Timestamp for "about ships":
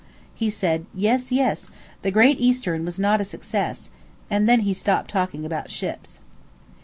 5.45-6.21